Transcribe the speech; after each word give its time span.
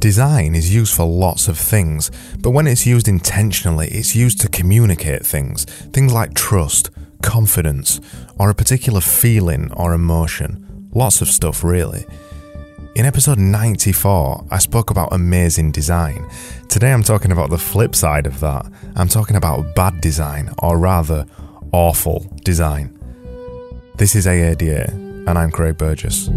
Design 0.00 0.54
is 0.54 0.74
used 0.74 0.94
for 0.94 1.04
lots 1.04 1.46
of 1.46 1.58
things, 1.58 2.10
but 2.38 2.52
when 2.52 2.66
it's 2.66 2.86
used 2.86 3.06
intentionally, 3.06 3.86
it's 3.88 4.16
used 4.16 4.40
to 4.40 4.48
communicate 4.48 5.26
things. 5.26 5.66
Things 5.92 6.10
like 6.10 6.32
trust, 6.32 6.88
confidence, 7.22 8.00
or 8.38 8.48
a 8.48 8.54
particular 8.54 9.02
feeling 9.02 9.70
or 9.74 9.92
emotion. 9.92 10.88
Lots 10.94 11.20
of 11.20 11.28
stuff, 11.28 11.62
really. 11.62 12.06
In 12.96 13.04
episode 13.04 13.36
94, 13.36 14.46
I 14.50 14.56
spoke 14.56 14.88
about 14.88 15.12
amazing 15.12 15.70
design. 15.70 16.26
Today 16.70 16.94
I'm 16.94 17.02
talking 17.02 17.30
about 17.30 17.50
the 17.50 17.58
flip 17.58 17.94
side 17.94 18.26
of 18.26 18.40
that. 18.40 18.64
I'm 18.96 19.08
talking 19.08 19.36
about 19.36 19.74
bad 19.74 20.00
design, 20.00 20.48
or 20.62 20.78
rather, 20.78 21.26
awful 21.72 22.26
design. 22.42 22.98
This 23.96 24.16
is 24.16 24.26
AADA, 24.26 24.92
and 25.28 25.38
I'm 25.38 25.50
Craig 25.50 25.76
Burgess. 25.76 26.30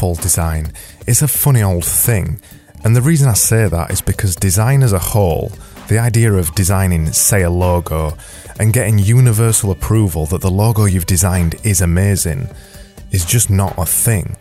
Design 0.00 0.72
is 1.06 1.22
a 1.22 1.28
funny 1.28 1.62
old 1.62 1.84
thing. 1.84 2.40
And 2.82 2.96
the 2.96 3.02
reason 3.02 3.28
I 3.28 3.34
say 3.34 3.68
that 3.68 3.90
is 3.90 4.00
because 4.00 4.34
design 4.34 4.82
as 4.82 4.92
a 4.92 4.98
whole, 4.98 5.52
the 5.88 5.98
idea 5.98 6.32
of 6.32 6.54
designing, 6.54 7.12
say, 7.12 7.42
a 7.42 7.50
logo, 7.50 8.16
and 8.58 8.72
getting 8.72 8.98
universal 8.98 9.70
approval 9.70 10.24
that 10.26 10.40
the 10.40 10.50
logo 10.50 10.86
you've 10.86 11.06
designed 11.06 11.56
is 11.64 11.82
amazing, 11.82 12.48
is 13.10 13.26
just 13.26 13.50
not 13.50 13.76
a 13.76 13.84
thing. 13.84 14.36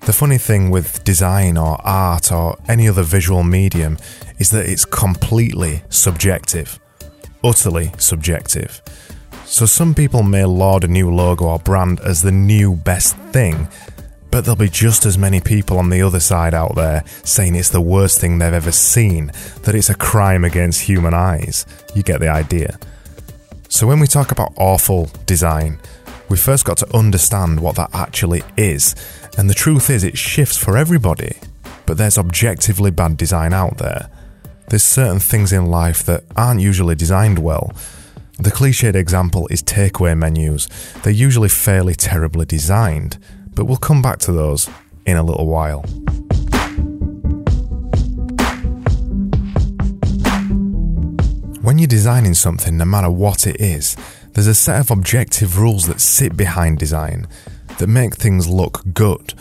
The 0.00 0.12
funny 0.12 0.38
thing 0.38 0.70
with 0.70 1.04
design 1.04 1.58
or 1.58 1.78
art 1.84 2.32
or 2.32 2.56
any 2.68 2.88
other 2.88 3.02
visual 3.02 3.42
medium 3.42 3.98
is 4.38 4.50
that 4.50 4.66
it's 4.66 4.84
completely 4.84 5.82
subjective. 5.90 6.80
Utterly 7.44 7.92
subjective. 7.98 8.80
So 9.44 9.66
some 9.66 9.94
people 9.94 10.22
may 10.22 10.44
laud 10.44 10.84
a 10.84 10.88
new 10.88 11.10
logo 11.10 11.44
or 11.46 11.58
brand 11.58 12.00
as 12.00 12.22
the 12.22 12.32
new 12.32 12.74
best 12.74 13.16
thing, 13.32 13.68
but 14.36 14.44
there'll 14.44 14.54
be 14.54 14.68
just 14.68 15.06
as 15.06 15.16
many 15.16 15.40
people 15.40 15.78
on 15.78 15.88
the 15.88 16.02
other 16.02 16.20
side 16.20 16.52
out 16.52 16.74
there 16.74 17.02
saying 17.24 17.54
it's 17.54 17.70
the 17.70 17.80
worst 17.80 18.20
thing 18.20 18.38
they've 18.38 18.52
ever 18.52 18.70
seen, 18.70 19.32
that 19.62 19.74
it's 19.74 19.88
a 19.88 19.94
crime 19.94 20.44
against 20.44 20.82
human 20.82 21.14
eyes. 21.14 21.64
You 21.94 22.02
get 22.02 22.20
the 22.20 22.28
idea. 22.28 22.78
So 23.70 23.86
when 23.86 23.98
we 23.98 24.06
talk 24.06 24.32
about 24.32 24.52
awful 24.58 25.08
design, 25.24 25.78
we 26.28 26.36
first 26.36 26.66
got 26.66 26.76
to 26.76 26.94
understand 26.94 27.60
what 27.60 27.76
that 27.76 27.88
actually 27.94 28.42
is, 28.58 28.94
and 29.38 29.48
the 29.48 29.54
truth 29.54 29.88
is 29.88 30.04
it 30.04 30.18
shifts 30.18 30.58
for 30.58 30.76
everybody. 30.76 31.38
But 31.86 31.96
there's 31.96 32.18
objectively 32.18 32.90
bad 32.90 33.16
design 33.16 33.54
out 33.54 33.78
there. 33.78 34.10
There's 34.68 34.82
certain 34.82 35.18
things 35.18 35.50
in 35.50 35.64
life 35.64 36.04
that 36.04 36.24
aren't 36.36 36.60
usually 36.60 36.94
designed 36.94 37.38
well. 37.38 37.72
The 38.38 38.50
cliched 38.50 38.96
example 38.96 39.48
is 39.50 39.62
takeaway 39.62 40.14
menus. 40.14 40.68
They're 41.02 41.10
usually 41.10 41.48
fairly 41.48 41.94
terribly 41.94 42.44
designed 42.44 43.16
but 43.56 43.64
we'll 43.64 43.78
come 43.78 44.02
back 44.02 44.18
to 44.20 44.32
those 44.32 44.70
in 45.06 45.16
a 45.16 45.22
little 45.22 45.46
while. 45.46 45.80
When 51.62 51.78
you're 51.78 51.88
designing 51.88 52.34
something, 52.34 52.76
no 52.76 52.84
matter 52.84 53.10
what 53.10 53.46
it 53.46 53.60
is, 53.60 53.96
there's 54.34 54.46
a 54.46 54.54
set 54.54 54.78
of 54.78 54.90
objective 54.90 55.58
rules 55.58 55.86
that 55.86 56.00
sit 56.00 56.36
behind 56.36 56.78
design 56.78 57.26
that 57.78 57.88
make 57.88 58.14
things 58.14 58.46
look 58.46 58.82
good. 58.92 59.34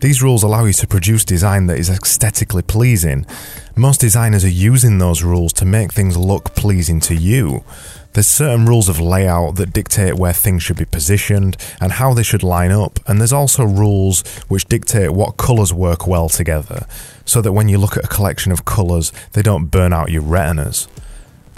These 0.00 0.22
rules 0.22 0.44
allow 0.44 0.64
you 0.64 0.72
to 0.74 0.86
produce 0.86 1.24
design 1.24 1.66
that 1.66 1.78
is 1.78 1.90
aesthetically 1.90 2.62
pleasing. 2.62 3.26
Most 3.74 4.00
designers 4.00 4.44
are 4.44 4.48
using 4.48 4.98
those 4.98 5.24
rules 5.24 5.52
to 5.54 5.64
make 5.64 5.92
things 5.92 6.16
look 6.16 6.54
pleasing 6.54 7.00
to 7.00 7.16
you. 7.16 7.64
There's 8.12 8.28
certain 8.28 8.64
rules 8.64 8.88
of 8.88 9.00
layout 9.00 9.56
that 9.56 9.72
dictate 9.72 10.14
where 10.14 10.32
things 10.32 10.62
should 10.62 10.76
be 10.76 10.84
positioned 10.84 11.56
and 11.80 11.92
how 11.92 12.14
they 12.14 12.22
should 12.22 12.44
line 12.44 12.70
up, 12.70 13.00
and 13.08 13.18
there's 13.18 13.32
also 13.32 13.64
rules 13.64 14.22
which 14.46 14.66
dictate 14.66 15.10
what 15.10 15.36
colours 15.36 15.74
work 15.74 16.06
well 16.06 16.28
together, 16.28 16.86
so 17.24 17.42
that 17.42 17.52
when 17.52 17.68
you 17.68 17.76
look 17.76 17.96
at 17.96 18.04
a 18.04 18.08
collection 18.08 18.52
of 18.52 18.64
colours, 18.64 19.12
they 19.32 19.42
don't 19.42 19.66
burn 19.66 19.92
out 19.92 20.12
your 20.12 20.22
retinas. 20.22 20.86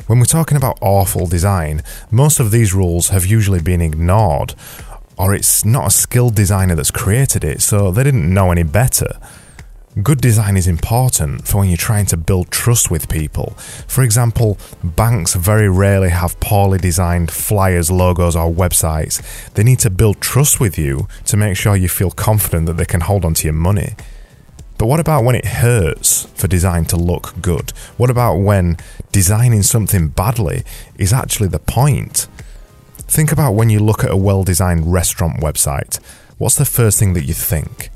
When 0.07 0.19
we're 0.19 0.25
talking 0.25 0.57
about 0.57 0.79
awful 0.81 1.27
design, 1.27 1.83
most 2.11 2.41
of 2.41 2.51
these 2.51 2.75
rules 2.75 3.11
have 3.11 3.27
usually 3.27 3.61
been 3.61 3.83
ignored, 3.83 4.55
or 5.21 5.35
it's 5.35 5.67
not 5.67 5.87
a 5.87 5.91
skilled 5.91 6.35
designer 6.35 6.75
that's 6.75 6.91
created 6.91 7.45
it, 7.45 7.61
so 7.61 7.91
they 7.91 8.03
didn't 8.03 8.33
know 8.33 8.51
any 8.51 8.63
better. 8.63 9.19
Good 10.03 10.23
design 10.23 10.57
is 10.57 10.67
important 10.67 11.47
for 11.47 11.59
when 11.59 11.69
you're 11.69 11.77
trying 11.77 12.07
to 12.07 12.17
build 12.17 12.51
trust 12.51 12.91
with 12.91 13.11
people. 13.11 13.51
For 13.87 14.03
example, 14.03 14.57
banks 14.83 15.35
very 15.35 15.69
rarely 15.69 16.09
have 16.09 16.41
poorly 16.41 16.79
designed 16.79 17.31
flyers, 17.31 17.91
logos, 17.91 18.35
or 18.35 18.51
websites. 18.51 19.21
They 19.53 19.63
need 19.63 19.81
to 19.81 19.91
build 19.91 20.23
trust 20.23 20.59
with 20.59 20.79
you 20.79 21.07
to 21.27 21.37
make 21.37 21.55
sure 21.55 21.77
you 21.77 21.91
feel 21.91 22.13
confident 22.13 22.65
that 22.67 22.79
they 22.79 22.87
can 22.87 23.03
hold 23.03 23.27
onto 23.27 23.47
your 23.47 23.53
money. 23.53 23.97
But 24.79 24.87
what 24.87 25.01
about 25.01 25.25
when 25.25 25.35
it 25.35 25.45
hurts 25.45 26.25
for 26.35 26.49
design 26.49 26.87
to 26.87 26.97
look 26.97 27.35
good? 27.43 27.73
What 27.99 28.09
about 28.09 28.37
when 28.37 28.79
designing 29.13 29.65
something 29.65 30.09
badly 30.09 30.63
is 30.97 31.13
actually 31.13 31.49
the 31.49 31.59
point? 31.59 32.27
Think 33.11 33.33
about 33.33 33.55
when 33.57 33.71
you 33.71 33.81
look 33.81 34.05
at 34.05 34.13
a 34.13 34.17
well 34.17 34.45
designed 34.45 34.93
restaurant 34.93 35.41
website. 35.41 35.97
What's 36.39 36.55
the 36.55 36.65
first 36.65 36.97
thing 36.97 37.15
that 37.15 37.25
you 37.25 37.35
think? 37.35 37.91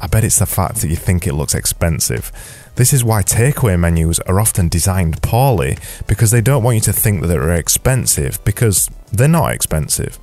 I 0.00 0.06
bet 0.06 0.24
it's 0.24 0.38
the 0.38 0.46
fact 0.46 0.76
that 0.76 0.88
you 0.88 0.96
think 0.96 1.26
it 1.26 1.34
looks 1.34 1.54
expensive. 1.54 2.32
This 2.76 2.94
is 2.94 3.04
why 3.04 3.22
takeaway 3.22 3.78
menus 3.78 4.20
are 4.20 4.40
often 4.40 4.68
designed 4.68 5.20
poorly 5.22 5.76
because 6.06 6.30
they 6.30 6.40
don't 6.40 6.62
want 6.62 6.76
you 6.76 6.80
to 6.80 6.94
think 6.94 7.20
that 7.20 7.26
they're 7.26 7.52
expensive 7.52 8.42
because 8.46 8.90
they're 9.12 9.28
not 9.28 9.52
expensive. 9.52 10.18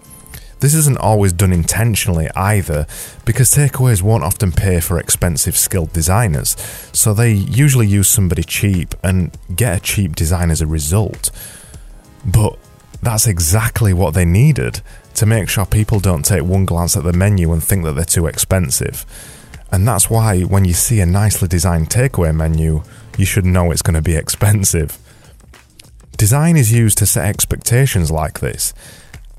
This 0.60 0.74
isn't 0.74 0.98
always 0.98 1.32
done 1.32 1.54
intentionally 1.54 2.28
either 2.36 2.88
because 3.26 3.54
takeaways 3.54 4.02
won't 4.02 4.24
often 4.24 4.52
pay 4.52 4.80
for 4.80 4.98
expensive 4.98 5.56
skilled 5.56 5.94
designers, 5.94 6.58
so 6.94 7.14
they 7.14 7.32
usually 7.32 7.86
use 7.86 8.10
somebody 8.10 8.42
cheap 8.42 8.96
and 9.04 9.38
get 9.56 9.78
a 9.78 9.80
cheap 9.80 10.16
design 10.16 10.50
as 10.50 10.62
a 10.62 10.68
result. 10.68 11.30
But 12.26 12.58
that's 13.02 13.28
exactly 13.28 13.94
what 13.94 14.14
they 14.14 14.26
needed 14.26 14.82
to 15.16 15.26
make 15.26 15.50
sure 15.50 15.66
people 15.66 16.00
don't 16.00 16.26
take 16.26 16.44
one 16.44 16.66
glance 16.66 16.98
at 16.98 17.04
the 17.04 17.14
menu 17.14 17.52
and 17.52 17.64
think 17.64 17.84
that 17.84 17.94
they're 17.94 18.06
too 18.06 18.28
expensive. 18.28 19.06
And 19.72 19.88
that's 19.88 20.10
why 20.10 20.42
when 20.42 20.66
you 20.66 20.74
see 20.74 21.00
a 21.00 21.06
nicely 21.06 21.48
designed 21.48 21.90
takeaway 21.90 22.36
menu, 22.36 22.84
you 23.18 23.26
should 23.26 23.46
know 23.46 23.72
it's 23.72 23.82
going 23.82 23.96
to 23.96 24.02
be 24.02 24.16
expensive. 24.16 24.98
Design 26.18 26.56
is 26.56 26.72
used 26.72 26.98
to 27.00 27.06
set 27.06 27.26
expectations 27.26 28.12
like 28.12 28.40
this. 28.40 28.74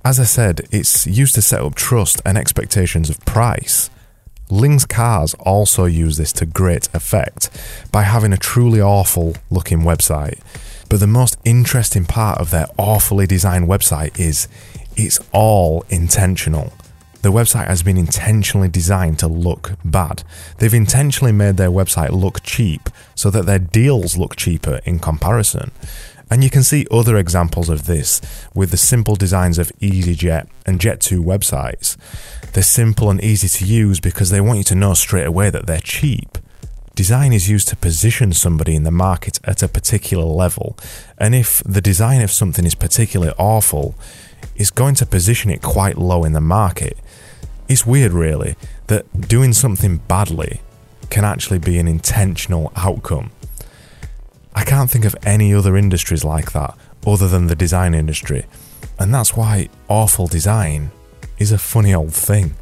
As 0.04 0.20
I 0.20 0.24
said, 0.24 0.68
it's 0.70 1.06
used 1.06 1.34
to 1.34 1.42
set 1.42 1.60
up 1.60 1.74
trust 1.74 2.20
and 2.24 2.36
expectations 2.38 3.10
of 3.10 3.24
price. 3.24 3.90
Lings 4.50 4.84
Cars 4.84 5.34
also 5.40 5.86
use 5.86 6.16
this 6.16 6.32
to 6.34 6.46
great 6.46 6.88
effect 6.94 7.50
by 7.90 8.02
having 8.02 8.32
a 8.32 8.36
truly 8.36 8.80
awful 8.80 9.34
looking 9.50 9.80
website. 9.80 10.38
But 10.88 11.00
the 11.00 11.06
most 11.06 11.36
interesting 11.44 12.04
part 12.04 12.38
of 12.38 12.50
their 12.50 12.66
awfully 12.78 13.26
designed 13.26 13.68
website 13.68 14.18
is 14.18 14.48
it's 14.96 15.18
all 15.32 15.84
intentional. 15.88 16.72
The 17.22 17.32
website 17.32 17.66
has 17.66 17.82
been 17.82 17.96
intentionally 17.96 18.68
designed 18.68 19.18
to 19.18 19.26
look 19.26 19.72
bad. 19.84 20.22
They've 20.58 20.72
intentionally 20.72 21.32
made 21.32 21.56
their 21.56 21.70
website 21.70 22.10
look 22.10 22.42
cheap 22.44 22.88
so 23.16 23.30
that 23.30 23.46
their 23.46 23.58
deals 23.58 24.16
look 24.16 24.36
cheaper 24.36 24.80
in 24.84 25.00
comparison. 25.00 25.72
And 26.30 26.42
you 26.42 26.50
can 26.50 26.62
see 26.62 26.86
other 26.90 27.16
examples 27.16 27.68
of 27.68 27.86
this 27.86 28.20
with 28.54 28.70
the 28.70 28.76
simple 28.76 29.16
designs 29.16 29.58
of 29.58 29.72
EasyJet 29.80 30.48
and 30.66 30.80
Jet2 30.80 31.24
websites. 31.24 31.96
They're 32.52 32.62
simple 32.62 33.10
and 33.10 33.22
easy 33.22 33.48
to 33.48 33.64
use 33.64 34.00
because 34.00 34.30
they 34.30 34.40
want 34.40 34.58
you 34.58 34.64
to 34.64 34.74
know 34.74 34.94
straight 34.94 35.26
away 35.26 35.50
that 35.50 35.66
they're 35.66 35.78
cheap. 35.80 36.38
Design 36.96 37.32
is 37.32 37.48
used 37.48 37.68
to 37.68 37.76
position 37.76 38.32
somebody 38.32 38.74
in 38.74 38.82
the 38.82 38.90
market 38.90 39.38
at 39.44 39.62
a 39.62 39.68
particular 39.68 40.24
level, 40.24 40.76
and 41.16 41.32
if 41.32 41.62
the 41.62 41.80
design 41.80 42.22
of 42.22 42.32
something 42.32 42.64
is 42.64 42.74
particularly 42.74 43.32
awful, 43.38 43.94
it's 44.56 44.70
going 44.70 44.96
to 44.96 45.06
position 45.06 45.52
it 45.52 45.62
quite 45.62 45.96
low 45.96 46.24
in 46.24 46.32
the 46.32 46.40
market 46.40 46.98
it's 47.68 47.86
weird, 47.86 48.12
really, 48.12 48.56
that 48.86 49.28
doing 49.28 49.52
something 49.52 49.98
badly 50.08 50.60
can 51.10 51.24
actually 51.24 51.58
be 51.58 51.78
an 51.78 51.88
intentional 51.88 52.72
outcome. 52.76 53.30
I 54.54 54.64
can't 54.64 54.90
think 54.90 55.04
of 55.04 55.16
any 55.24 55.52
other 55.52 55.76
industries 55.76 56.24
like 56.24 56.52
that 56.52 56.76
other 57.06 57.28
than 57.28 57.46
the 57.46 57.56
design 57.56 57.94
industry, 57.94 58.46
and 58.98 59.12
that's 59.12 59.36
why 59.36 59.68
awful 59.88 60.26
design 60.26 60.90
is 61.38 61.52
a 61.52 61.58
funny 61.58 61.94
old 61.94 62.14
thing. 62.14 62.54